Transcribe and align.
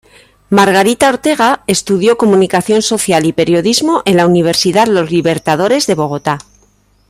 Margarita 0.49 1.09
Ortega 1.09 1.61
estudió 1.67 2.17
Comunicación 2.17 2.81
Social 2.81 3.23
y 3.27 3.33
Periodismo 3.33 4.01
en 4.07 4.17
la 4.17 4.25
Universidad 4.25 4.87
Los 4.87 5.11
Libertadores, 5.11 5.85
de 5.85 5.93
Bogotá. 5.93 6.39